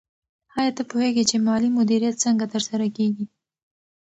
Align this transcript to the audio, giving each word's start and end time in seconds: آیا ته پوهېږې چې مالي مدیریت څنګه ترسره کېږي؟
آیا 0.59 0.71
ته 0.77 0.83
پوهېږې 0.91 1.23
چې 1.29 1.37
مالي 1.47 1.69
مدیریت 1.77 2.15
څنګه 2.25 2.45
ترسره 2.53 2.87
کېږي؟ 2.97 3.25